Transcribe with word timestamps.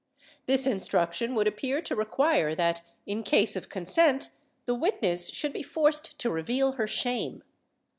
This 0.47 0.65
instruction 0.65 1.35
would 1.35 1.45
appear 1.47 1.79
to 1.83 1.95
require 1.95 2.55
that, 2.55 2.81
in 3.05 3.21
case 3.21 3.55
of 3.55 3.69
consent, 3.69 4.31
the 4.65 4.73
witness 4.73 5.29
should 5.29 5.53
be 5.53 5.61
forced 5.61 6.17
to 6.17 6.31
reveal 6.31 6.71
her 6.71 6.87
shame. 6.87 7.43